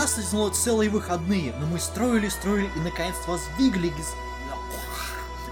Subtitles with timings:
[0.00, 4.16] нас тянуло целые выходные, но мы строили, строили и наконец воздвигли гиз-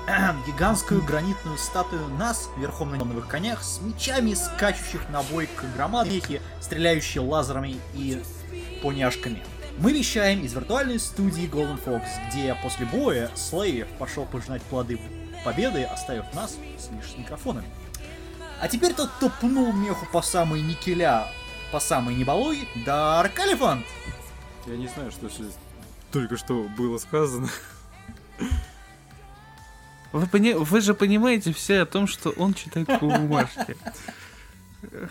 [0.46, 6.40] гигантскую гранитную статую нас верхом на новых конях с мечами, скачущих на бой к громадные,
[6.62, 8.22] стреляющие лазерами и
[8.82, 9.42] поняшками.
[9.80, 14.98] Мы вещаем из виртуальной студии Golden Fox, где после боя Слейв пошел пожинать плоды
[15.44, 16.56] победы, оставив нас
[16.90, 17.68] лишь с микрофонами.
[18.62, 21.28] А теперь тот, кто пнул меху по самой никеля,
[21.70, 23.84] по самой небалуй, Дарк Элефант!
[24.66, 25.56] Я не знаю, что сейчас
[26.12, 27.48] только что было сказано.
[30.12, 33.76] Вы, пони- вы же понимаете все о том, что он читает по бумажке.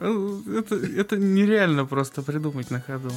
[0.00, 3.10] Это, это нереально просто придумать на ходу.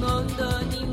[0.00, 0.89] mondo di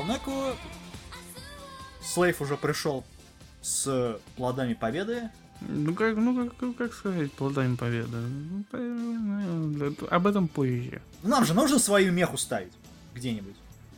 [0.00, 0.56] Неку.
[2.02, 3.04] Слейв уже пришел
[3.60, 5.28] с плодами победы.
[5.60, 8.16] Ну как, ну как, как сказать, плодами победы?
[8.16, 11.00] Ну, ну, Об этом позже.
[11.22, 12.72] Нам же нужно свою меху ставить
[13.14, 13.54] где-нибудь.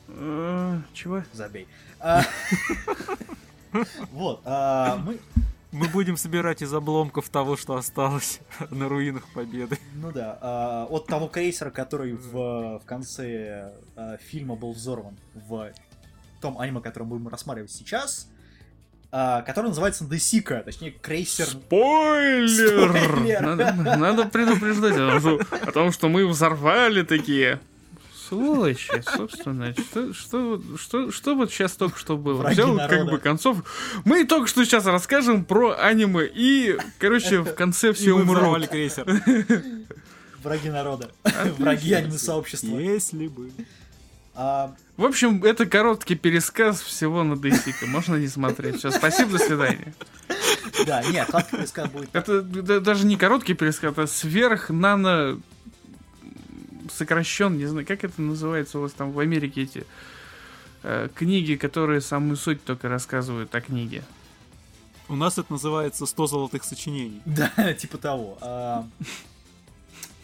[0.08, 1.22] Э, Чего?
[1.32, 1.66] Забей.
[2.00, 2.22] А,
[4.12, 5.18] Вот, а, мы,
[5.74, 8.38] Мы будем собирать из обломков того, что осталось
[8.70, 9.76] на руинах Победы.
[9.96, 15.72] ну да, а, от того крейсера, который в, в конце а, фильма был взорван в
[16.40, 18.28] том аниме, которое мы будем рассматривать сейчас,
[19.10, 21.46] а, который называется Десика, точнее крейсер...
[21.46, 22.90] Спойлер!
[22.92, 23.40] Спойлер!
[23.40, 27.58] Надо, надо предупреждать о том, что мы взорвали такие.
[28.28, 29.74] Сволочи, собственно.
[29.74, 32.38] Что, что, что, что вот сейчас только что было?
[32.38, 32.96] Враги Взял народа.
[32.96, 33.58] как бы концов.
[34.04, 36.26] Мы только что сейчас расскажем про аниме.
[36.32, 38.68] И, короче, в конце все умрут.
[38.68, 39.04] крейсер.
[40.42, 41.10] Враги народа.
[41.58, 42.78] Враги аниме-сообщества.
[42.78, 43.50] Если бы.
[44.34, 47.86] А, В общем, это короткий пересказ всего на Дейсика.
[47.86, 48.78] Можно не смотреть.
[48.78, 49.94] Все, спасибо, до свидания.
[50.86, 52.08] Да, нет, краткий пересказ будет.
[52.12, 55.40] Это да- даже не короткий пересказ, это сверх нано
[56.90, 59.86] сокращен, не знаю, как это называется у вас там в Америке эти
[60.82, 64.02] э, книги, которые самую суть только рассказывают о книге.
[65.08, 67.20] У нас это называется 100 золотых сочинений.
[67.26, 68.38] Да, типа того.
[68.40, 68.86] А,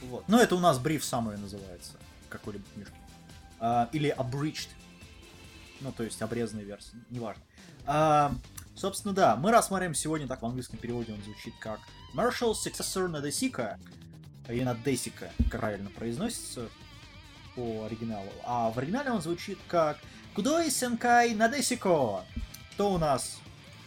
[0.03, 0.25] Вот.
[0.29, 1.93] Но это у нас бриф самый называется.
[2.29, 2.95] Какой-либо книжки.
[3.59, 4.69] А, Или abridged.
[5.81, 6.97] Ну, то есть обрезанная версия.
[7.11, 7.43] Неважно.
[7.87, 8.33] А,
[8.81, 11.81] Собственно, да, мы рассматриваем сегодня, так в английском переводе он звучит как
[12.15, 13.77] Marshall Successor Nadesica.
[14.51, 16.69] Или Надесика, правильно произносится
[17.55, 18.31] по оригиналу.
[18.45, 19.99] А в оригинале он звучит как
[20.35, 22.25] Кудой Сенкай Надесико.
[22.73, 23.41] Что у нас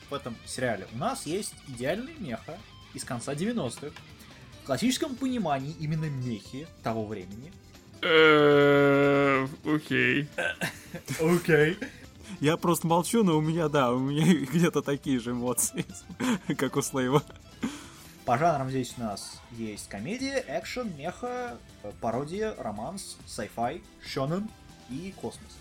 [0.09, 0.87] в этом сериале?
[0.93, 2.57] У нас есть идеальный меха
[2.93, 3.93] из конца 90-х.
[4.61, 7.51] В классическом понимании именно мехи того времени.
[8.01, 10.27] Э, Окей.
[11.19, 11.77] Окей.
[12.39, 15.85] Я просто молчу, но у меня, да, у меня где-то такие же эмоции,
[16.57, 17.23] как у Слейва.
[18.25, 24.49] По жанрам здесь у нас есть комедия, экшен, меха, э, пародия, романс, sci-fi, шонен
[24.89, 25.51] и космос.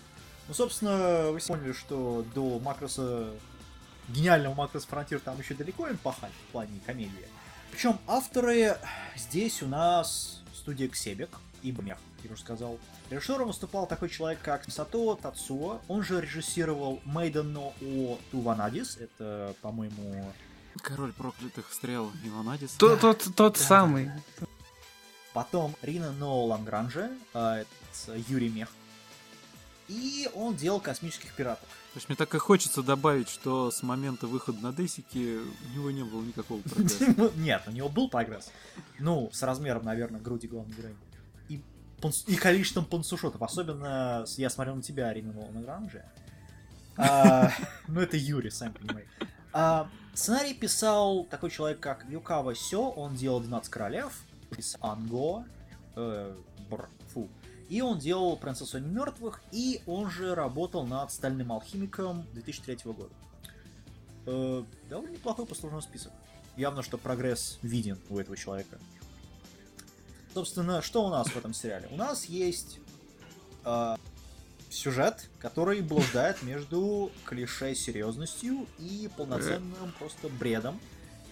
[0.47, 3.31] Ну, собственно, вы поняли, что до Макроса,
[4.07, 7.27] гениального Макроса Фронтир там еще далеко им пахать в плане комедии.
[7.71, 8.77] Причем авторы
[9.17, 11.31] здесь у нас студия Ксебек
[11.63, 12.79] и Мех, я уже сказал.
[13.09, 15.81] Режиссером выступал такой человек, как Сато Тацуо.
[15.89, 18.97] Он же режиссировал Maiden no O Туванадис.
[18.97, 20.31] Это, по-моему,
[20.81, 22.71] Король проклятых стрел Иванадис.
[22.73, 24.11] Тот, тот, тот самый.
[25.33, 28.69] Потом Рина Но Лангранже, а, это Юрий Мех.
[29.87, 31.67] И он делал космических пиратов.
[31.93, 35.91] То есть мне так и хочется добавить, что с момента выхода на Десики у него
[35.91, 37.13] не было никакого прогресса.
[37.17, 38.51] Ну, Нет, у него был прогресс.
[38.99, 40.97] Ну, с размером, наверное, груди главной героини.
[41.49, 41.61] И,
[42.01, 43.41] панс- и количеством пансушотов.
[43.41, 46.05] Особенно, я смотрел на тебя, Рина Лагранже.
[46.97, 47.51] А,
[47.87, 49.09] Ну, это Юрий, сами понимаете.
[49.51, 52.89] А, Сценарий писал такой человек, как Юкава Сё.
[52.89, 54.23] Он делал «12 королев»,
[54.55, 55.45] писал Анго,
[55.95, 56.35] э,
[56.69, 57.27] бр, фу.
[57.67, 63.09] И он делал «Принцессу мертвых», и он же работал над «Стальным алхимиком» 2003 года.
[64.27, 66.11] Э, довольно неплохой послужной список.
[66.57, 68.77] Явно, что прогресс виден у этого человека.
[70.35, 71.87] Собственно, что у нас в этом сериале?
[71.91, 72.79] У нас есть
[73.65, 73.95] э,
[74.73, 80.79] сюжет, который блуждает между клише серьезностью и полноценным просто бредом,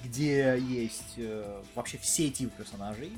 [0.03, 3.11] где есть э, вообще все типы персонажей.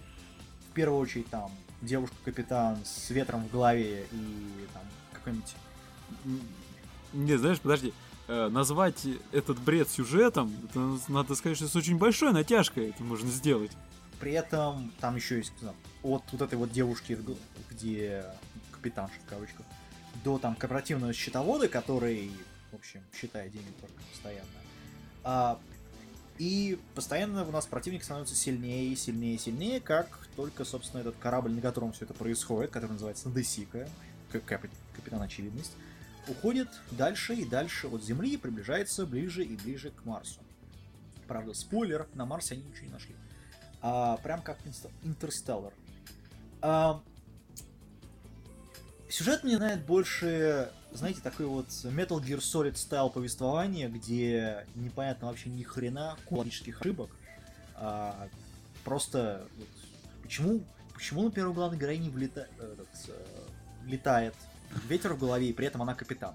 [0.70, 4.84] В первую очередь там девушка-капитан с ветром в голове и там
[5.14, 5.54] какой-нибудь
[7.14, 7.94] Не, знаешь, подожди.
[8.28, 13.30] э, Назвать этот бред сюжетом, это надо сказать, что с очень большой натяжкой это можно
[13.30, 13.72] сделать.
[14.19, 15.74] При этом там еще есть ну,
[16.04, 17.18] от вот этой вот девушки,
[17.69, 18.26] где
[18.72, 19.66] капитанша в кавычках,
[20.24, 22.31] до там корпоративного счетовода, который,
[22.71, 24.48] в общем, считает деньги только постоянно.
[25.24, 25.60] А,
[26.38, 31.62] и постоянно у нас противник становится сильнее, сильнее, сильнее, как только, собственно, этот корабль, на
[31.62, 33.88] котором все это происходит, который называется Надесика,
[34.31, 35.74] капи- капитан очевидность,
[36.27, 40.39] уходит дальше и дальше от Земли и приближается ближе и ближе к Марсу.
[41.27, 43.16] Правда, спойлер, на Марсе они ничего не нашли.
[43.81, 44.57] А, прям как
[45.04, 45.74] Интерстеллар.
[46.62, 47.01] А,
[49.13, 55.50] сюжет мне знает больше, знаете, такой вот Metal Gear Solid стайл повествования, где непонятно вообще
[55.50, 57.12] ни хрена логических ошибок.
[57.75, 58.27] А,
[58.83, 59.68] просто вот,
[60.24, 60.63] почему,
[60.94, 63.13] почему на первую главной героине влета- этот, э,
[63.86, 64.33] летает
[64.89, 66.33] ветер в голове, и при этом она капитан?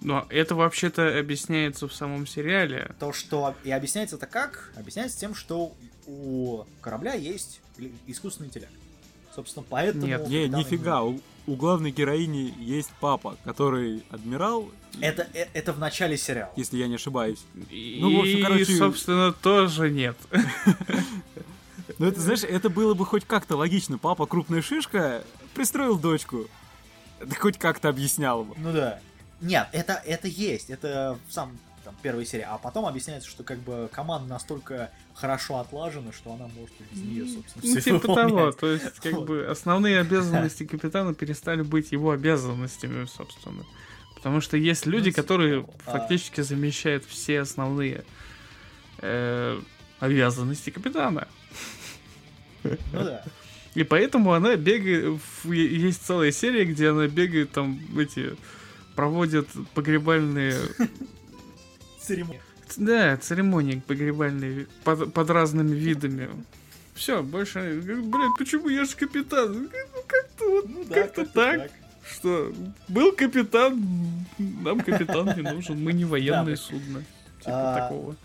[0.00, 2.94] Но это вообще-то объясняется в самом сериале.
[2.98, 3.54] То, что...
[3.64, 4.72] И объясняется это как?
[4.76, 5.74] Объясняется тем, что
[6.06, 7.60] у корабля есть
[8.06, 8.72] искусственный интеллект.
[9.34, 10.06] Собственно, поэтому...
[10.06, 14.70] Нет, Не, нифига, у, у главной героини есть папа, который адмирал,
[15.00, 16.52] Это, э- это в начале сериала.
[16.56, 17.44] если я не ошибаюсь.
[17.70, 20.16] И, Ну, в общем, короче- собственно, тоже нет.
[21.98, 23.98] Но это, знаешь, это было бы хоть как-то логично.
[23.98, 25.22] Папа крупная шишка,
[25.54, 26.46] пристроил дочку.
[27.20, 28.54] Это хоть как-то объясняло бы.
[28.58, 29.00] Ну да.
[29.40, 30.70] Нет, это, это есть.
[30.70, 32.46] Это в самом там, первой серии.
[32.48, 37.26] А потом объясняется, что как бы команда настолько хорошо отлажена, что она может без нее,
[37.26, 39.26] собственно, Ну, типа того, то есть, как Вот.
[39.26, 43.64] бы, основные обязанности капитана перестали быть его обязанностями, собственно.
[44.16, 45.74] Потому что есть люди, типа которые того.
[45.86, 48.04] А- фактически замещают все основные
[48.98, 49.60] э,
[50.00, 51.28] обязанности капитана.
[52.62, 53.22] Ну да.
[53.74, 55.20] И поэтому она бегает...
[55.44, 58.36] Есть целая серия, где она бегает, там, эти...
[58.94, 60.54] Проводит погребальные...
[62.04, 62.40] Церемония.
[62.76, 66.30] Да, церемонии погребальные под, под разными видами.
[66.94, 67.80] Все, больше...
[67.82, 69.64] Блядь, почему я же капитан?
[69.64, 70.68] Ну, как-то вот...
[70.68, 71.70] Ну да, как-то как-то так.
[72.08, 72.52] Что
[72.88, 73.82] был капитан,
[74.38, 77.02] нам капитан не нужен, мы не военное судно.
[77.40, 78.16] Типа А, такого.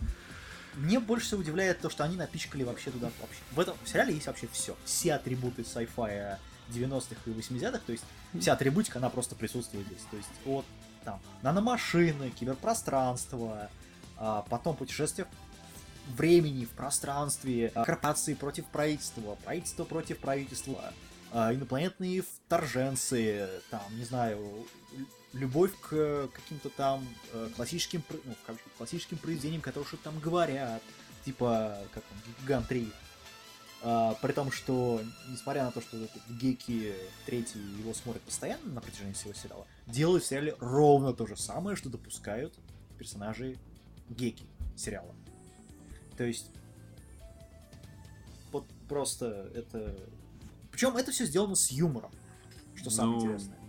[0.75, 3.39] Мне больше всего удивляет то, что они напичкали вообще туда вообще.
[3.51, 4.75] В этом сериале есть вообще все.
[4.83, 6.38] Все атрибуты sci-fi
[6.69, 8.03] 90-х и 80-х, то есть
[8.39, 10.05] вся атрибутика, она просто присутствует здесь.
[10.12, 10.65] То есть от
[11.03, 13.70] там наномашины, киберпространство,
[14.18, 15.27] а, потом путешествие
[16.08, 20.94] времени, в пространстве, а, корпорации против правительства, правительство против правительства,
[21.32, 24.65] а, инопланетные вторженцы, там, не знаю,
[25.34, 28.36] любовь к каким-то там э, классическим, ну,
[28.77, 30.82] классическим произведениям, которые что-то там говорят,
[31.24, 32.91] типа, как там, Гиган 3.
[33.81, 35.98] А, при том, что, несмотря на то, что
[36.29, 36.93] Геки
[37.25, 41.77] третий его смотрят постоянно на протяжении всего сериала, делают в сериале ровно то же самое,
[41.77, 42.53] что допускают
[42.98, 43.57] персонажи
[44.09, 44.45] Геки
[44.75, 45.15] сериала.
[46.17, 46.51] То есть,
[48.51, 49.95] вот просто это...
[50.71, 52.12] Причем это все сделано с юмором,
[52.75, 53.59] что самое Ну, интересное.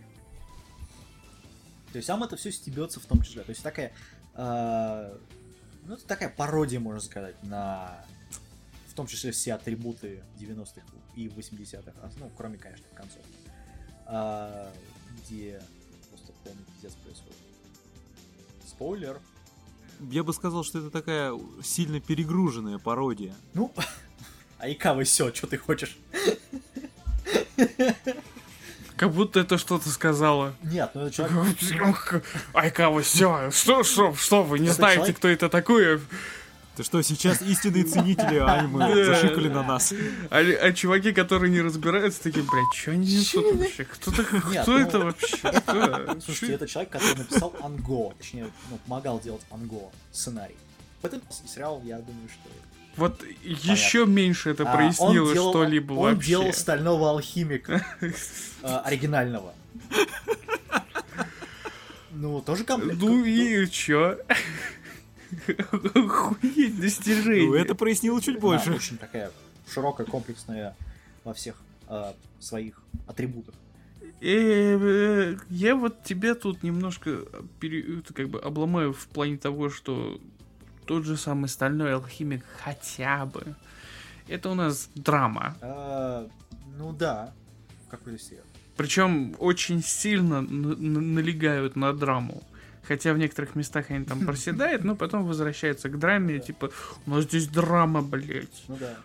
[1.93, 3.43] То есть сам это все стебется в том числе.
[3.43, 3.93] То есть такая,
[4.35, 5.19] э,
[5.87, 8.05] ну это такая пародия, можно сказать, на
[9.01, 10.83] том числе все атрибуты 90-х
[11.17, 13.23] и 80-х, а, ну кроме, конечно, концов,
[14.05, 14.71] А,
[15.17, 15.63] где
[16.11, 17.39] просто полный пиздец происходит.
[18.69, 19.19] Спойлер.
[20.11, 23.35] Я бы сказал, что это такая сильно перегруженная пародия.
[23.55, 23.73] Ну,
[24.59, 25.97] а и кого все, что ты хочешь?
[28.97, 30.55] Как будто это что-то сказала.
[30.63, 32.23] Нет, ну это человек...
[32.53, 36.03] Айкава, все, что, что, что вы не Это знаете, человек- кто это такой?
[36.81, 39.05] Ты что, сейчас истинные ценители аниме Да.
[39.05, 39.93] зашикали на нас?
[40.31, 43.85] А, а чуваки, которые не разбираются, такие, блядь, что они несут вообще?
[43.85, 45.37] Кто, так- Нет, кто ну, это вообще?
[46.25, 50.57] Слушайте, это человек, который написал Анго, точнее, ну, помогал делать Анго сценарий.
[51.03, 52.51] В этом сериал, я думаю, что...
[52.97, 56.29] Вот еще меньше это А, прояснило он делал- что-либо Он вообще.
[56.29, 58.11] делал стального алхимика э,
[58.85, 59.53] оригинального.
[62.13, 63.01] Ну, тоже комплект.
[63.01, 64.19] Ну и чё?
[65.95, 67.49] Охуеть достижение.
[67.49, 68.73] Ну, это прояснило чуть больше.
[68.73, 69.31] очень такая
[69.69, 70.77] широкая, комплексная
[71.25, 71.57] во всех
[71.89, 73.55] э, своих атрибутах.
[74.21, 74.79] Э,
[75.33, 77.21] э, Я вот тебя тут немножко
[77.61, 80.21] пере- как бы обломаю в плане того, что
[80.87, 83.55] тот же самый стальной алхимик хотя бы.
[84.29, 85.57] Это у нас драма.
[85.61, 86.29] Э,
[86.77, 87.33] ну да,
[87.87, 88.45] в какой-то степени.
[88.77, 92.43] Причем очень сильно налегают на драму.
[92.83, 96.71] Хотя в некоторых местах они там проседают, но потом возвращаются к драме, типа,
[97.07, 98.65] у нас здесь драма, блять.
[98.69, 98.97] Ну да.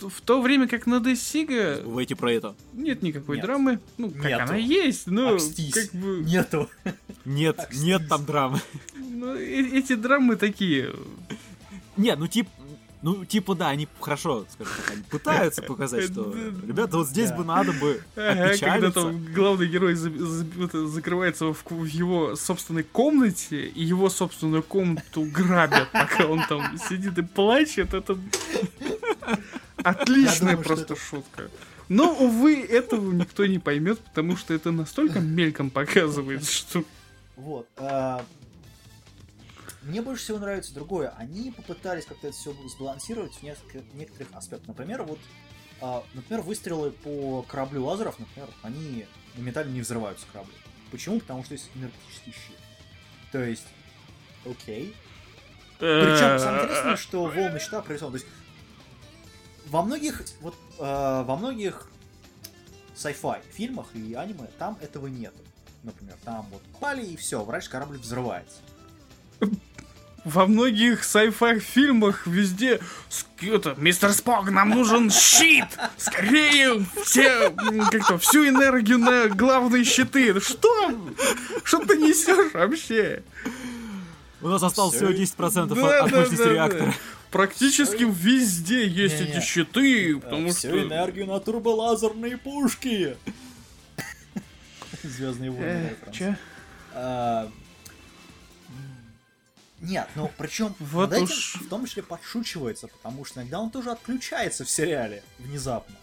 [0.00, 2.54] В то время как на Десига Забывайте про это.
[2.72, 3.44] нет никакой Нет.
[3.46, 3.80] драмы.
[3.96, 4.42] Ну, как Нету.
[4.44, 5.74] она есть, но Окстись.
[5.74, 6.18] как бы...
[6.24, 6.70] Нету.
[7.24, 8.60] Нет, Так, нет там драмы.
[8.96, 10.94] ну, э- эти драмы такие...
[11.96, 12.46] Нет, ну тип,
[13.02, 16.32] ну типа да, они хорошо, скажем так, они пытаются показать, что
[16.66, 23.66] ребята, вот здесь бы надо бы когда там главный герой закрывается в, его собственной комнате,
[23.66, 28.18] и его собственную комнату грабят, пока он там сидит и плачет, это
[29.82, 31.50] отличная просто шутка.
[31.88, 36.84] Но, увы, этого никто не поймет, потому что это настолько мельком показывает, что...
[37.36, 37.66] Вот.
[39.88, 41.14] Мне больше всего нравится другое.
[41.16, 44.68] Они попытались как-то это все сбалансировать в несколько- некоторых аспектах.
[44.68, 45.18] Например, вот,
[45.80, 50.52] а, например, выстрелы по кораблю лазеров, например, они моментально не взрываются корабли.
[50.90, 51.20] Почему?
[51.20, 52.58] Потому что есть энергетический щит.
[53.32, 53.64] То есть,
[54.44, 54.94] окей.
[55.78, 58.18] Причем самое интересное, что волны щита прорисованы.
[58.18, 58.36] То есть
[59.68, 61.90] во многих вот э, во многих
[62.94, 65.38] sci-fi фильмах и аниме там этого нету.
[65.82, 68.58] Например, там вот пали и все, врач корабль взрывается.
[70.28, 75.64] Во многих sci-fi фильмах везде «С- это, мистер Спок, нам нужен щит!
[75.96, 77.48] Скорее все,
[77.90, 80.38] как-то, всю энергию на главные щиты!
[80.38, 80.68] Что?
[81.64, 83.22] Что ты несешь вообще?
[84.42, 86.52] У нас осталось всего 10% Да, от да, мощности да, да.
[86.52, 86.94] реактора.
[87.30, 89.30] Практически везде есть Не-не.
[89.32, 90.82] эти щиты, потому Всю что...
[90.82, 93.16] энергию на турболазерные пушки.
[95.02, 95.96] Звездные войны.
[96.92, 97.48] Э.
[99.80, 101.54] Нет, ну причем Вот над этим уж.
[101.56, 105.96] в том числе подшучивается, потому что иногда он тоже отключается в сериале внезапно.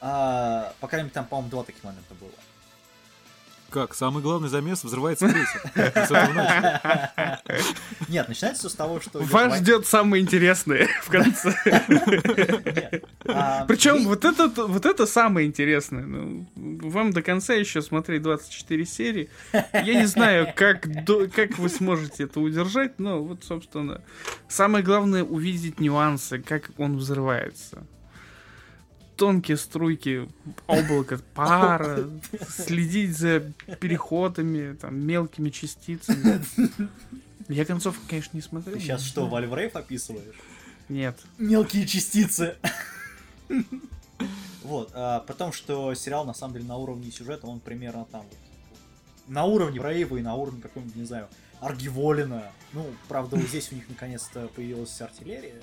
[0.00, 2.30] А, по крайней мере, там, по-моему, два таких момента было.
[3.70, 5.60] Как, самый главный замес взрывается крейсер.
[8.08, 9.18] Нет, начинается все с того, что...
[9.18, 11.54] Вас ждет самое интересное в конце.
[13.26, 16.06] А, Причем вот это, вот это самое интересное.
[16.88, 19.28] Вам до конца еще смотреть 24 серии.
[19.52, 24.02] Я не знаю, как, до- как вы сможете это удержать, но вот, собственно,
[24.48, 27.86] самое главное увидеть нюансы, как он взрывается.
[29.16, 30.28] Тонкие струйки
[30.68, 32.08] облака пара,
[32.48, 33.40] следить за
[33.80, 36.40] переходами, там, мелкими частицами.
[37.48, 38.76] Я концовку, конечно, не смотрел.
[38.76, 40.36] Ты сейчас что, Вальврейв описываешь?
[40.88, 41.18] Нет.
[41.38, 42.56] Мелкие частицы.
[44.62, 48.26] Вот, а, потому что сериал на самом деле на уровне сюжета, он примерно там
[49.26, 51.28] на уровне Брейва и на уровне какого-нибудь, не знаю,
[51.60, 52.52] Аргиволина.
[52.72, 55.62] Ну, правда, вот здесь у них наконец-то появилась артиллерия,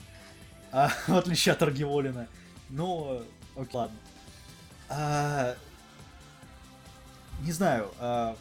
[0.72, 2.28] а, в отличие от Аргиволина.
[2.70, 3.24] Но,
[3.56, 3.98] окей, ладно.
[4.90, 5.56] А,
[7.42, 8.36] не знаю, а,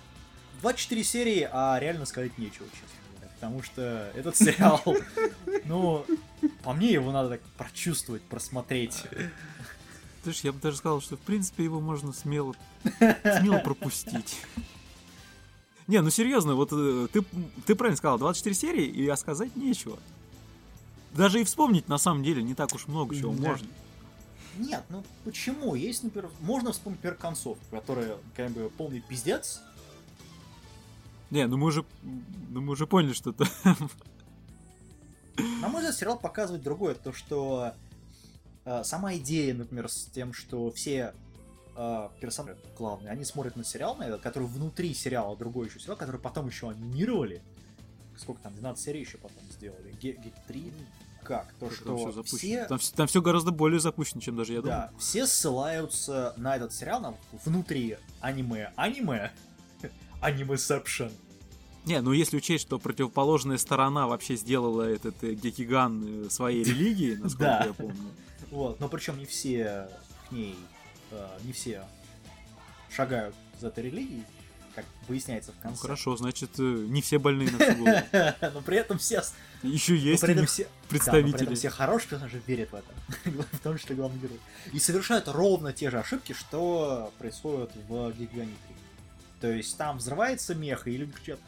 [0.61, 3.33] 24 серии, а реально сказать нечего, честно говоря.
[3.35, 4.83] Потому что этот сериал,
[5.65, 6.07] ну,
[6.63, 9.03] по мне его надо так прочувствовать, просмотреть.
[10.25, 14.41] Слушай, я бы даже сказал, что в принципе его можно смело, смело пропустить.
[15.87, 17.23] Не, ну серьезно, вот э, ты,
[17.67, 19.99] ты правильно сказал, 24 серии, и а сказать нечего.
[21.13, 23.51] Даже и вспомнить на самом деле не так уж много чего Да.
[23.51, 23.69] можно.
[24.57, 25.75] Нет, ну почему?
[25.75, 29.61] Есть, например, можно вспомнить, например, концовку, которая как бы полный пиздец.
[31.31, 31.85] Не, ну мы уже,
[32.49, 33.47] ну мы уже поняли, что это...
[35.61, 37.75] На мой взгляд, сериал показывает другое, то что
[38.85, 41.15] сама идея, например, с тем, что все
[41.77, 45.97] э, персонажи главные, они смотрят на сериал, на этот, который внутри сериала, другой еще сериал,
[45.97, 47.43] который потом еще анимировали.
[48.17, 49.93] Сколько там, 12 серий еще потом сделали?
[50.01, 50.73] Ге- ге- 3?
[51.25, 51.53] Как?
[51.59, 52.39] То, Там что все запущено.
[52.39, 54.77] все Там, там все гораздо более запущено, чем даже я думал.
[54.77, 58.73] Да, все ссылаются на этот сериал, на внутри аниме.
[58.77, 59.33] Аниме?
[60.21, 61.11] Анимесепшн.
[61.87, 67.17] Не, ну если учесть, что противоположная сторона вообще сделала этот э, Гекиган э, своей религией,
[67.17, 67.65] насколько Да.
[67.67, 67.97] я помню.
[68.55, 69.89] Вот, но причем не все
[70.29, 70.57] к ней,
[71.11, 71.83] э, не все
[72.95, 74.23] шагают за этой религией,
[74.77, 75.83] как выясняется в Ну конце.
[75.83, 77.97] хорошо, значит, э, не все больные на всю голову.
[78.55, 79.23] Но при этом все,
[79.65, 81.43] Еще есть при этом все, Да, но при представители.
[81.43, 82.95] этом все хорошие персонажи верят в это,
[83.53, 84.39] в том числе главный герой.
[84.73, 88.77] И совершают ровно те же ошибки, что происходят в Гигане 3.
[89.41, 91.41] То есть там взрывается мех, и люди кричат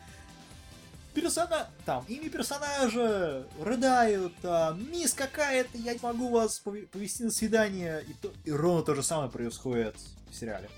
[1.20, 1.68] персона...
[1.84, 8.04] там, имя персонажа, рыдают, там, мисс какая-то, я не могу вас пове- повести на свидание.
[8.08, 9.96] И, то- и ровно то же самое происходит
[10.30, 10.68] в сериале.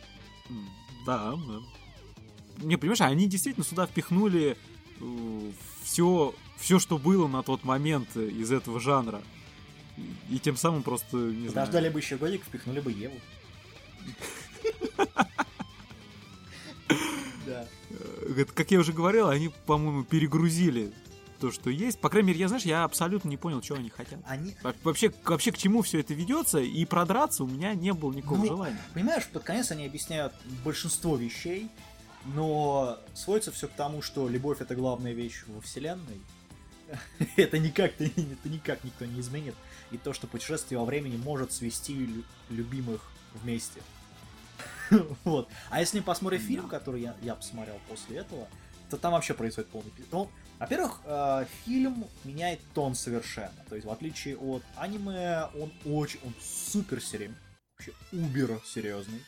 [1.05, 2.65] Да, да.
[2.65, 4.57] Не, понимаешь, они действительно сюда впихнули
[5.83, 9.23] все, все, что было на тот момент э, из этого жанра.
[9.97, 11.67] И, и тем самым просто, не знаю...
[11.67, 13.15] Подождали бы еще годик, впихнули бы Еву.
[18.55, 20.93] Как я уже говорил, они, по-моему, перегрузили
[21.41, 22.01] то, что есть.
[22.01, 24.19] По крайней мере, я, знаешь, я абсолютно не понял, чего они хотят.
[24.27, 28.13] Они, Во- Вообще, вообще к чему все это ведется, и продраться у меня не было
[28.13, 28.81] никакого Ну, желания.
[28.93, 31.69] Понимаешь, под конец они объясняют большинство вещей,
[32.35, 36.21] но сводится все к тому, что любовь это главная вещь во вселенной.
[37.37, 39.55] Это никак, это никак никто не изменит.
[39.91, 43.03] И то, что путешествие во времени может свести лю- любимых
[43.35, 43.81] вместе.
[45.25, 45.49] Вот.
[45.71, 48.49] А если мы посмотрим фильм, который я, я посмотрел после этого,
[48.91, 53.65] то там вообще происходит полный пи- ну, Во-первых, э, фильм меняет тон совершенно.
[53.69, 57.37] То есть, в отличие от аниме, он очень, он супер серьезный.
[57.77, 59.23] Вообще убер серьезный.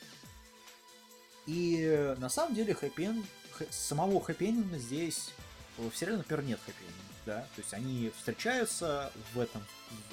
[1.46, 3.22] И на самом деле хэппи
[3.70, 5.30] самого хэппи здесь
[5.76, 6.84] в сериале, например, нет хэппи
[7.26, 7.40] да?
[7.54, 9.62] То есть они встречаются в этом,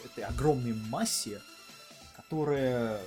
[0.02, 1.42] в этой огромной массе,
[2.16, 3.02] которая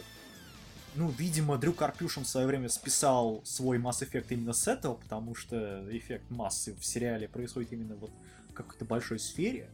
[0.94, 5.34] ну, видимо, Дрю Карпюшин в свое время списал свой Mass Effect именно с этого, потому
[5.34, 8.10] что эффект массы в сериале происходит именно вот
[8.48, 9.68] в какой-то большой сфере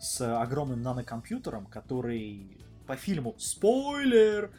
[0.00, 2.46] с огромным нанокомпьютером, который
[2.86, 4.50] по фильму спойлер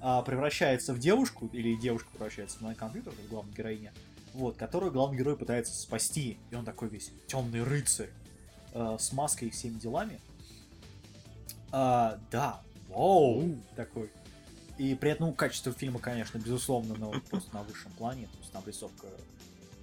[0.00, 3.92] а, превращается в девушку, или девушка превращается в нанокомпьютер, как главная героиня,
[4.34, 8.10] вот, которую главный герой пытается спасти, и он такой весь темный рыцарь
[8.74, 10.20] э, с маской и всеми делами.
[11.72, 14.10] А, да, вау, такой.
[14.76, 18.26] И при этом ну, качество фильма, конечно, безусловно, но просто на высшем плане.
[18.26, 19.06] То есть там рисовка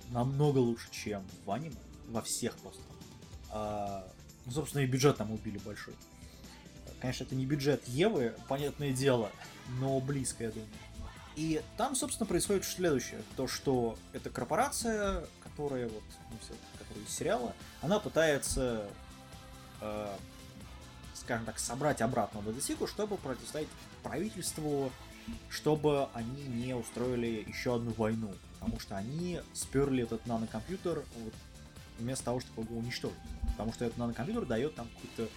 [0.10, 1.76] намного лучше, чем в аниме.
[2.10, 2.82] Во всех просто.
[3.50, 4.06] А,
[4.46, 5.94] ну, собственно, и бюджет там убили большой.
[7.00, 9.32] Конечно, это не бюджет Евы, понятное дело,
[9.80, 10.70] но близко, я думаю.
[11.36, 13.22] И там, собственно, происходит следующее.
[13.38, 18.88] То, что эта корпорация, которая вот, ну, всё, которая из сериала, она пытается,
[19.80, 20.16] э,
[21.22, 23.68] скажем так, собрать обратно Дадесику, чтобы противостоять
[24.04, 24.92] правительству,
[25.50, 28.34] чтобы они не устроили еще одну войну.
[28.60, 31.34] Потому что они сперли этот нанокомпьютер вот,
[32.00, 33.18] вместо того, чтобы его уничтожить.
[33.52, 35.32] Потому что этот нанокомпьютер дает там какую-то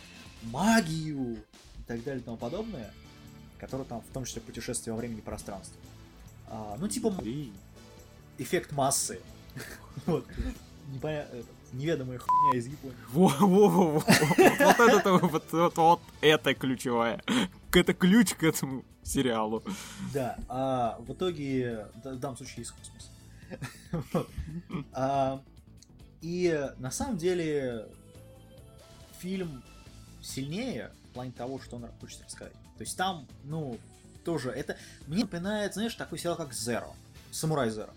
[0.45, 2.93] магию и так далее и тому подобное,
[3.59, 5.77] которая там в том числе путешествие во времени и пространстве.
[6.49, 7.15] А, ну, типа
[8.39, 9.21] эффект массы.
[10.07, 10.27] Вот.
[10.93, 11.43] Непоня- э,
[11.75, 12.97] Неведомая хуйня из Японии.
[13.13, 13.99] Во-во-во.
[13.99, 17.23] Вот это вот, вот, вот это ключевая.
[17.73, 19.63] Это ключ к этому сериалу.
[20.13, 23.09] Да, а в итоге, в данном случае из космоса.
[24.93, 25.43] А,
[26.23, 27.87] И на самом деле
[29.19, 29.63] фильм
[30.23, 32.53] сильнее в плане того, что он хочет рассказать.
[32.77, 33.79] То есть там, ну,
[34.25, 34.77] тоже это...
[35.07, 36.93] Мне напоминает, знаешь, такой сериал, как Zero.
[37.31, 37.91] Самурай Zero.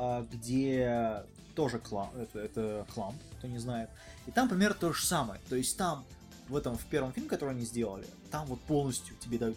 [0.00, 3.90] А, Где тоже клан, это, это клан, кто не знает.
[4.26, 5.40] И там примерно то же самое.
[5.48, 6.04] То есть там,
[6.48, 9.56] в этом, в первом фильме, который они сделали, там вот полностью тебе дают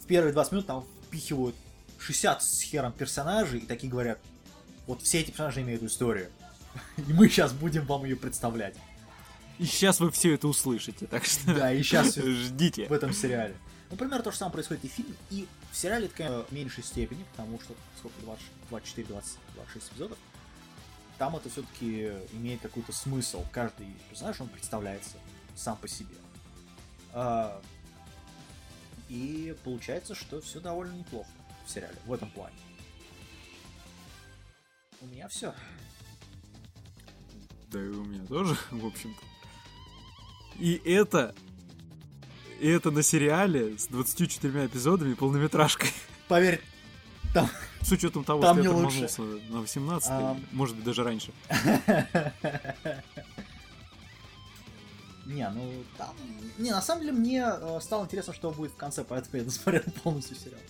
[0.00, 1.54] в первые 20 минут там впихивают
[1.98, 4.18] 60 с хером персонажей и такие говорят,
[4.86, 6.28] вот все эти персонажи имеют историю.
[6.98, 8.74] И мы сейчас будем вам ее представлять.
[9.58, 12.88] И сейчас вы все это услышите, так что Да, и сейчас ждите.
[12.88, 13.54] в этом сериале.
[13.90, 16.82] Например, то же самое происходит и в фильме, и в сериале это, конечно, в меньшей
[16.82, 20.18] степени, потому что сколько, 20, 24, 20, 26 эпизодов,
[21.18, 23.44] там это все-таки имеет какой-то смысл.
[23.52, 25.16] Каждый персонаж, он представляется
[25.54, 26.16] сам по себе.
[27.12, 27.62] А,
[29.08, 31.30] И получается, что все довольно неплохо
[31.66, 32.56] в сериале, в этом плане.
[35.00, 35.54] У меня все.
[37.70, 39.22] Да и у меня тоже, в общем-то.
[40.58, 41.34] И это...
[42.60, 45.90] И это на сериале с 24 эпизодами полнометражкой.
[46.28, 46.60] Поверь,
[47.32, 47.48] там
[47.82, 49.06] С учетом того, Там что я не лучше.
[49.08, 50.44] тормознулся на 18 Ам.
[50.52, 51.32] может быть, даже раньше.
[55.26, 56.14] Не, ну там...
[56.58, 59.82] Не, на самом деле мне э, стало интересно, что будет в конце, поэтому я досмотрел
[60.02, 60.60] полностью сериал.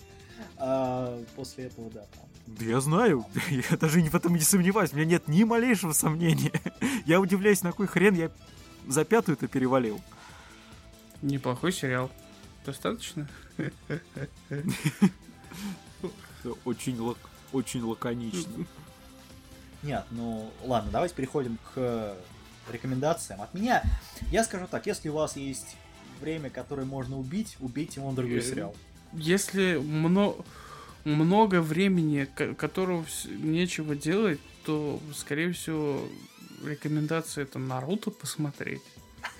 [0.57, 4.95] А, после этого, да, там Да я знаю, я даже в этом не сомневаюсь, у
[4.95, 6.51] меня нет ни малейшего сомнения.
[7.05, 8.31] Я удивляюсь, на кой хрен я
[8.87, 10.01] за пятую-то перевалил.
[11.25, 12.11] Неплохой сериал.
[12.67, 13.27] Достаточно?
[16.63, 17.17] Очень, лак-
[17.51, 18.65] очень лаконично.
[19.81, 22.15] Нет, ну ладно, давайте переходим к
[22.71, 23.41] рекомендациям.
[23.41, 23.83] От меня,
[24.31, 25.75] я скажу так, если у вас есть
[26.21, 28.75] время, которое можно убить, убейте вон другой Э, сериал.
[29.13, 30.37] Если мно-
[31.05, 36.01] много времени, ко- которого нечего делать, то, скорее всего,
[36.63, 38.81] рекомендация это Наруто посмотреть.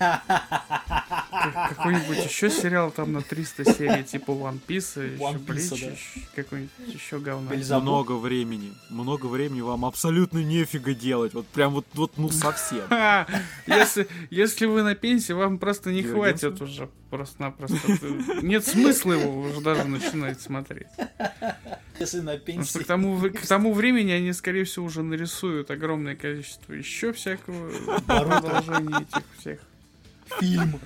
[1.08, 5.70] Как- Какой-нибудь еще сериал там на 300 серий, типа One Piece, еще One Piece, Блич,
[5.70, 5.76] да.
[5.76, 7.50] еще какой-нибудь еще говно.
[7.80, 8.72] Много времени.
[8.90, 11.34] Много времени вам абсолютно нефига делать.
[11.34, 12.84] Вот прям вот, вот ну совсем.
[13.66, 17.76] Если, если вы на пенсии, вам просто не хватит уже просто-напросто.
[18.42, 20.88] Нет смысла его уже даже начинать смотреть.
[21.98, 22.84] Если на Потому что пенсии...
[22.84, 27.70] к тому, к тому времени они, скорее всего, уже нарисуют огромное количество еще всякого
[28.06, 29.60] продолжения этих всех.
[30.40, 30.80] Фильм.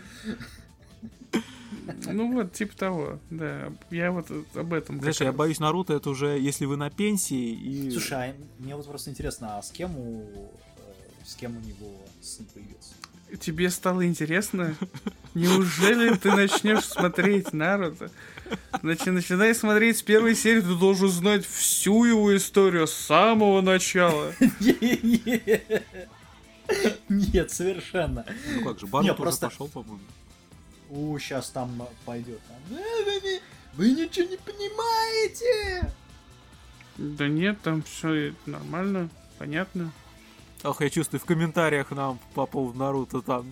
[2.06, 3.72] Ну вот, типа того, да.
[3.90, 5.00] Я вот об этом.
[5.00, 7.90] Знаешь, я боюсь, Наруто это уже, если вы на пенсии и...
[7.90, 10.22] Слушай, а мне вот просто интересно, а с кем у...
[10.22, 12.94] э, С кем у него сын появился?
[13.40, 14.74] Тебе стало интересно?
[15.34, 18.10] Неужели ты начнешь смотреть Наруто?
[18.82, 24.32] Значит, начинай смотреть с первой серии, ты должен знать всю его историю с самого начала.
[27.08, 28.24] Нет, совершенно.
[28.54, 30.00] Ну как же, Барут просто- пошел, по-моему.
[30.90, 32.40] У, сейчас там пойдет.
[32.70, 33.38] «Э,
[33.74, 35.92] Вы, ничего не понимаете!
[36.98, 39.92] Да нет, там все нормально, понятно.
[40.64, 43.46] Ах, я чувствую, в комментариях нам по поводу Наруто там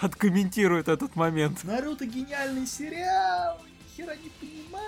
[0.00, 1.62] откомментируют этот момент.
[1.64, 3.60] Наруто гениальный сериал!
[3.96, 4.87] Хера не понимаете!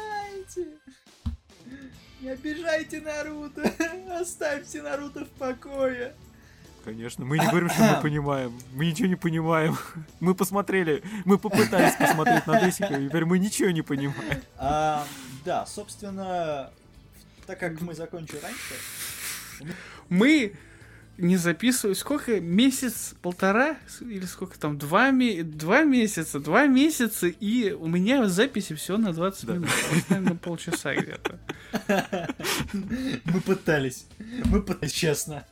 [2.20, 3.62] Не обижайте Наруто!
[4.20, 6.14] Оставьте Наруто в покое!
[6.84, 8.58] Конечно, мы не говорим, что мы понимаем.
[8.74, 9.76] Мы ничего не понимаем.
[10.20, 14.42] Мы посмотрели, мы попытались посмотреть на Десика, и теперь мы ничего не понимаем.
[14.56, 15.06] А,
[15.44, 16.70] да, собственно,
[17.46, 19.74] так как мы закончили раньше,
[20.08, 20.54] Мы
[21.20, 21.94] не записываем.
[21.96, 22.40] Сколько?
[22.40, 23.76] Месяц, полтора?
[24.00, 24.78] Или сколько там?
[24.78, 26.40] Два, ме- два месяца.
[26.40, 29.54] Два месяца, и у меня записи все на 20 Да.
[29.54, 29.70] минут.
[30.08, 31.38] Наверное, полчаса где-то.
[33.24, 34.06] мы пытались.
[34.46, 35.44] Мы пытались, честно.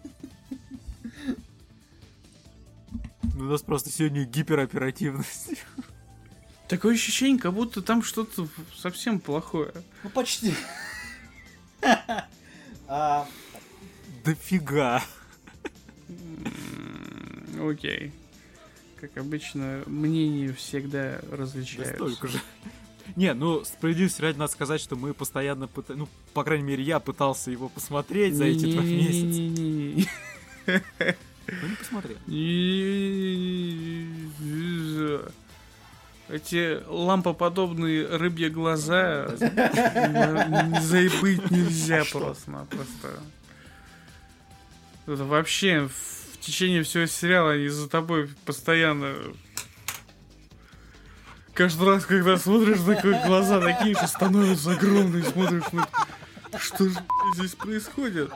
[3.38, 5.50] У нас просто сегодня гипероперативность.
[6.68, 9.72] Такое ощущение, как будто там что-то совсем плохое.
[10.04, 10.54] Ну, почти.
[12.90, 13.26] А,
[14.24, 15.02] Дофига.
[17.60, 18.12] Окей.
[19.00, 21.94] Как обычно, мнения всегда Да различаются.
[21.94, 22.40] столько же.
[23.16, 26.98] Не, ну, справедливости ради надо сказать, что мы постоянно пыта- Ну, по крайней мере, я
[27.00, 30.08] пытался его посмотреть за эти два месяца.
[31.62, 32.18] Ну, не посмотрел.
[36.28, 39.28] Эти лампоподобные рыбьи глаза
[40.82, 43.08] заебыть нельзя просто-напросто.
[45.08, 49.14] Это вообще в течение всего сериала они за тобой постоянно...
[51.54, 55.82] Каждый раз, когда смотришь, такие глаза такие же становятся огромные, смотришь, ну,
[56.58, 56.96] что же
[57.34, 58.30] здесь происходит?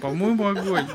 [0.00, 0.88] По-моему, огонь.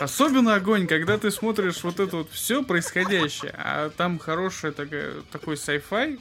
[0.00, 5.56] Особенно огонь, когда ты смотришь вот это вот все происходящее, а там хороший такой, такой
[5.56, 6.18] sci-fi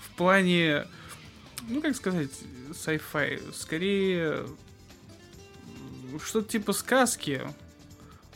[0.00, 0.86] в плане,
[1.68, 2.30] ну как сказать,
[2.70, 4.46] sci-fi, скорее
[6.24, 7.42] что-то типа сказки,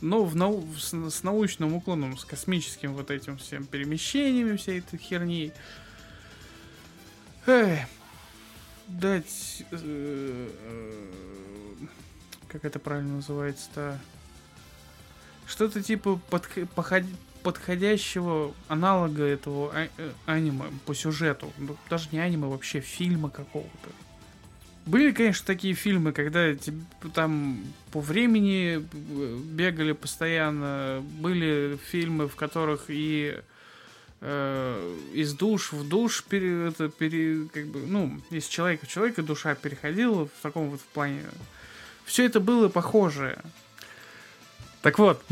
[0.00, 4.98] но в нау- с, с научным уклоном, с космическим вот этим всем перемещениями, всей этой
[4.98, 5.52] херней.
[7.46, 7.88] Эх,
[8.88, 9.64] дать...
[9.70, 11.86] э, э,
[12.48, 13.98] как это правильно называется-то?
[15.46, 17.06] Что-то типа подх- поход-
[17.42, 21.52] подходящего аналога этого а- э, аниме по сюжету.
[21.58, 23.90] Ну, даже не аниме, вообще фильма какого-то.
[24.84, 26.54] Были, конечно, такие фильмы, когда
[27.14, 31.04] там по времени э, бегали постоянно.
[31.20, 33.38] Были фильмы, в которых и
[34.20, 39.22] э, из душ в душ пере, это, пере, как бы, ну, из человека в человека
[39.22, 41.22] душа переходила в таком вот плане.
[42.04, 43.38] Все это было похожее.
[44.80, 45.24] Так вот,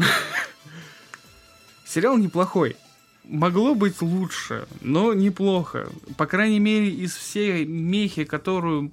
[1.85, 2.77] сериал неплохой.
[3.25, 5.89] Могло быть лучше, но неплохо.
[6.17, 8.91] По крайней мере, из всей мехи, которую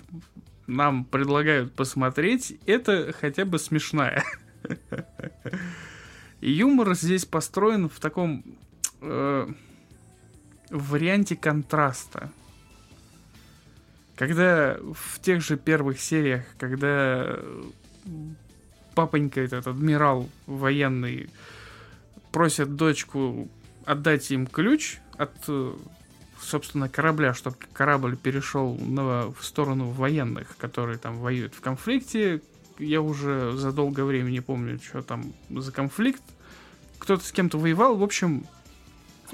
[0.67, 4.23] нам предлагают посмотреть, это хотя бы смешная.
[6.41, 8.43] И юмор здесь построен в таком
[9.01, 9.47] э,
[10.69, 12.32] варианте контраста.
[14.15, 17.63] Когда в тех же первых сериях, когда э,
[18.93, 21.30] папонька этот адмирал военный
[22.32, 23.49] просит дочку
[23.86, 25.75] отдать им ключ от, э,
[26.41, 32.41] собственно, корабля, чтобы корабль перешел на, в сторону военных, которые там воюют в конфликте.
[32.80, 36.21] Я уже за долгое время не помню, что там за конфликт.
[37.00, 37.95] Кто-то с кем-то воевал.
[37.95, 38.45] В общем,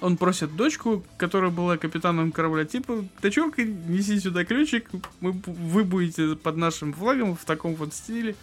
[0.02, 4.90] он просит дочку, которая была капитаном корабля, типа, дочурка, неси сюда ключик,
[5.20, 8.36] мы, вы будете под нашим флагом в таком вот стиле.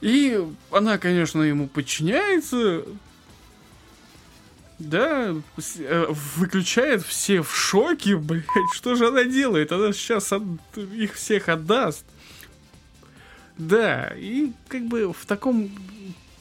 [0.00, 2.84] И она, конечно, ему подчиняется.
[4.78, 5.34] Да,
[5.78, 6.06] э,
[6.36, 9.72] выключает все в шоке, блядь, что же она делает?
[9.72, 10.42] Она сейчас от-
[10.76, 12.04] их всех отдаст.
[13.56, 15.70] Да, и как бы в таком...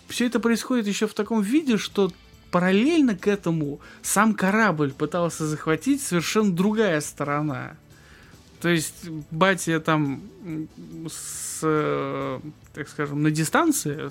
[0.08, 2.12] Все это происходит еще в таком виде, что
[2.52, 7.78] параллельно к этому сам корабль пытался захватить совершенно другая сторона.
[8.62, 10.22] То есть батя там
[11.10, 12.40] с, э,
[12.74, 14.10] так скажем, на дистанции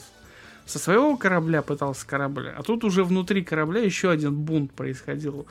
[0.67, 5.47] со своего корабля пытался корабль, а тут уже внутри корабля еще один бунт происходил.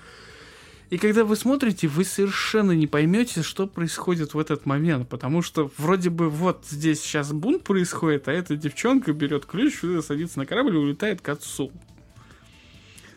[0.90, 5.72] И когда вы смотрите, вы совершенно не поймете, что происходит в этот момент, потому что
[5.78, 10.76] вроде бы вот здесь сейчас бунт происходит, а эта девчонка берет ключ, садится на корабль
[10.76, 11.72] и улетает к отцу.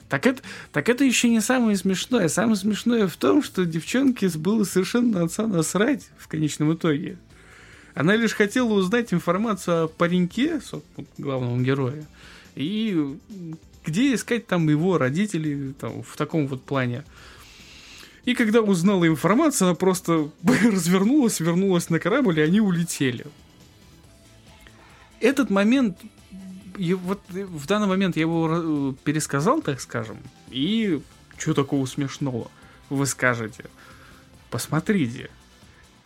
[0.09, 2.29] Так это, так это еще не самое смешное.
[2.29, 7.19] Самое смешное в том, что девчонке было совершенно отца насрать в конечном итоге.
[7.95, 10.61] Она лишь хотела узнать информацию о пареньке,
[11.17, 12.07] главном герое,
[12.57, 13.17] и
[13.85, 17.05] где искать там его родителей там, в таком вот плане.
[18.25, 23.27] И когда узнала информацию, она просто развернулась, вернулась на корабль, и они улетели.
[25.21, 25.99] Этот момент,
[26.77, 30.19] и вот в данный момент я его э, пересказал, так скажем,
[30.51, 31.01] и
[31.39, 32.51] что такого смешного?
[32.91, 33.65] Вы скажете,
[34.51, 35.31] посмотрите.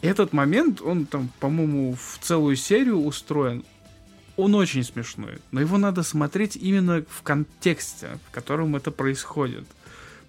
[0.00, 3.64] Этот момент, он там, по-моему, в целую серию устроен.
[4.36, 9.66] Он очень смешной, но его надо смотреть именно в контексте, в котором это происходит.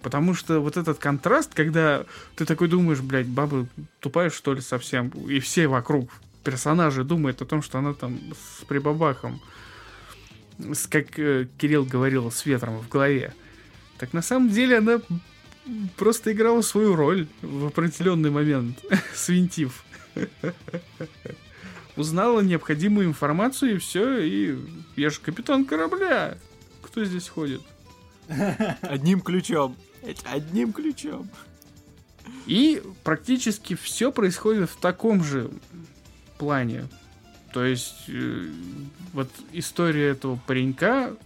[0.02, 2.04] Потому что вот этот контраст, когда
[2.34, 3.68] ты такой думаешь, блядь, баба
[4.00, 6.10] тупая что ли совсем, и все вокруг
[6.42, 9.40] персонажи думают о том, что она там с прибабахом,
[10.58, 13.32] с, как э, Кирилл говорил, с ветром в голове.
[13.98, 15.00] Так на самом деле она
[15.96, 18.78] просто играла свою роль в определенный момент,
[19.14, 19.84] свинтив.
[21.96, 24.58] Узнала необходимую информацию и все, и
[24.96, 26.38] я же капитан корабля.
[26.82, 27.60] Кто здесь ходит?
[28.82, 29.76] Одним ключом.
[30.24, 31.28] Одним ключом.
[32.46, 35.50] И практически все происходит в таком же
[36.38, 36.88] плане.
[37.52, 38.48] То есть, э,
[39.12, 41.16] вот история этого паренька,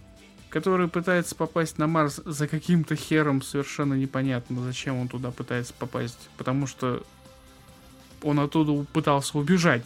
[0.55, 6.29] который пытается попасть на Марс за каким-то хером совершенно непонятно, зачем он туда пытается попасть.
[6.37, 7.05] Потому что
[8.23, 9.85] он оттуда пытался убежать.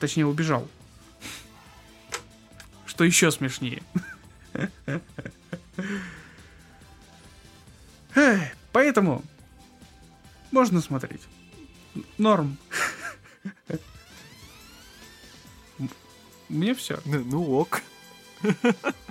[0.00, 0.66] Точнее, убежал.
[2.84, 3.80] Что еще смешнее.
[8.72, 9.22] Поэтому
[10.50, 11.22] можно смотреть.
[12.18, 12.56] Норм.
[16.48, 16.98] Мне все.
[17.04, 17.82] Ну, ну ок.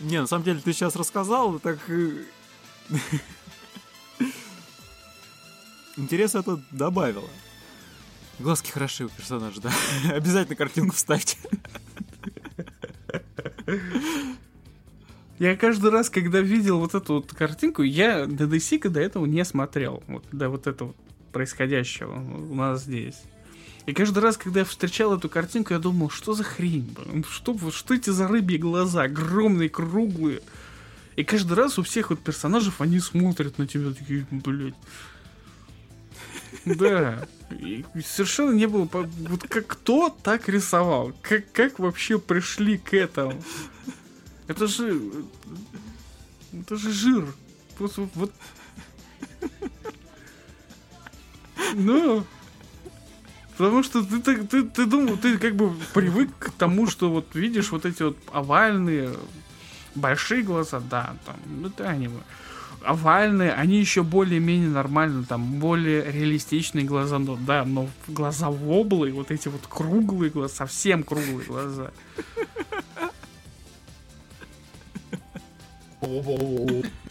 [0.00, 1.78] Не, на самом деле ты сейчас рассказал, так...
[1.88, 2.24] э,
[5.96, 7.28] Интерес это добавило.
[8.38, 9.72] Глазки хороши у персонажа, да.
[10.12, 11.36] Обязательно картинку вставьте.
[15.38, 20.02] Я каждый раз, когда видел вот эту вот картинку, я DC до этого не смотрел.
[20.06, 20.94] Вот до вот этого
[21.32, 23.22] происходящего у нас здесь.
[23.86, 26.96] И каждый раз, когда я встречал эту картинку, я думал, что за хрень?
[27.28, 30.40] Что, что эти за рыбьи глаза, огромные, круглые.
[31.16, 34.74] И каждый раз у всех вот персонажей они смотрят на тебя такие, блядь.
[36.64, 37.26] Да.
[37.50, 38.88] И совершенно не было...
[38.92, 41.12] Вот как кто так рисовал?
[41.20, 43.42] Как, как вообще пришли к этому?
[44.46, 45.10] Это же...
[46.52, 47.26] Это же жир.
[47.78, 48.32] Вот- вот.
[51.74, 52.24] Ну...
[53.56, 57.34] Потому что ты, ты, ты, ты думал, ты как бы привык к тому, что вот
[57.34, 59.10] видишь вот эти вот овальные,
[59.94, 62.20] большие глаза, да, там, ну это аниме.
[62.82, 69.30] Овальные, они еще более-менее нормально, там, более реалистичные глаза, но да, но глаза воблы, вот
[69.30, 71.90] эти вот круглые глаза, совсем круглые глаза.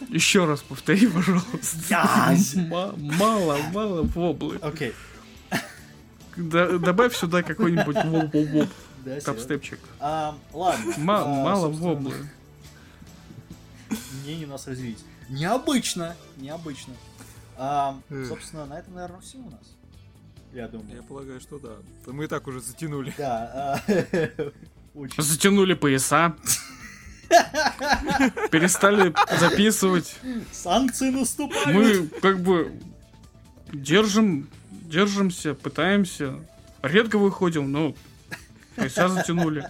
[0.09, 1.77] Еще раз повтори, пожалуйста.
[2.97, 4.57] Мало, мало воблы.
[4.61, 4.93] Окей.
[6.37, 9.79] Добавь сюда какой-нибудь воп-воп-воп, тапстепчик.
[9.99, 10.93] А, ладно.
[10.97, 12.13] А, мало воблы.
[14.23, 15.03] Мнение у нас развились.
[15.29, 16.93] Необычно, необычно.
[17.57, 19.75] А, собственно, на этом, наверное, все у нас.
[20.53, 21.03] Я Я думаю.
[21.03, 21.75] полагаю, что да.
[22.11, 23.13] Мы и так уже затянули.
[23.17, 23.81] Да.
[25.17, 26.35] Затянули пояса.
[28.51, 30.15] Перестали записывать.
[30.51, 31.67] Санкции наступают.
[31.67, 32.73] Мы как бы
[33.71, 34.49] держим,
[34.91, 36.35] держимся, пытаемся.
[36.83, 37.95] Редко выходим, но
[38.75, 39.67] пояса затянули.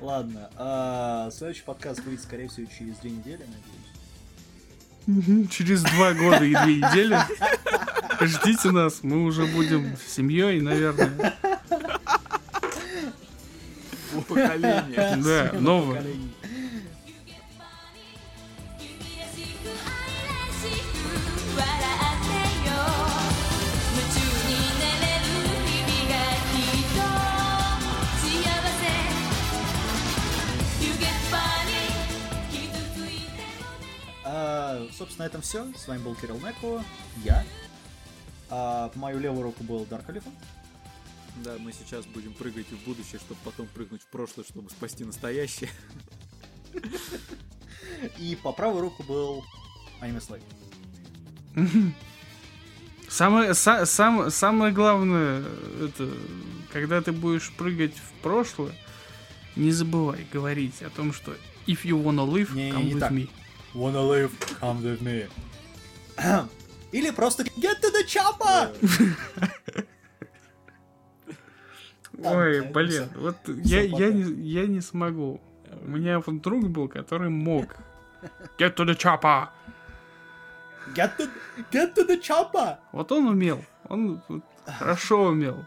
[0.00, 0.50] Ладно.
[0.56, 3.44] а, Следующий подкаст выйдет, скорее всего, через две недели,
[5.06, 5.50] надеюсь.
[5.50, 7.18] Через два года и две недели
[8.20, 11.34] ждите нас, мы уже будем семьей, наверное.
[14.28, 15.16] Поколение.
[15.22, 16.02] Да, новое.
[34.96, 35.66] Собственно, на этом все.
[35.76, 36.82] С вами был Кирилл Неко,
[37.24, 37.44] я.
[38.48, 40.32] А, По мою левую руку был Дарк Elephant.
[41.44, 45.68] Да, мы сейчас будем прыгать в будущее, чтобы потом прыгнуть в прошлое, чтобы спасти настоящее.
[48.18, 49.44] И по правую руку был
[50.00, 50.42] Аниме Слайд.
[53.08, 55.44] Самое, са- сам- самое главное,
[55.80, 56.10] это,
[56.72, 58.72] когда ты будешь прыгать в прошлое,
[59.54, 61.32] не забывай говорить о том, что
[61.66, 63.12] if you wanna live, Не, come не with так.
[63.12, 63.28] me.
[63.76, 65.26] Wanna live, come with me.
[66.92, 68.72] Или просто Get to the chopper!
[72.24, 75.42] Ой, блин, вот я, я, не, я не смогу.
[75.82, 77.76] У меня вот друг был, который мог.
[78.58, 79.48] Get to the chopper.
[80.94, 81.28] Get to,
[81.70, 82.78] get to the chopper!
[82.92, 83.62] Вот он умел.
[83.90, 85.66] Он вот хорошо умел.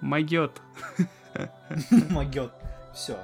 [0.00, 0.52] Могет.
[2.10, 2.52] Могет.
[2.94, 3.18] Все.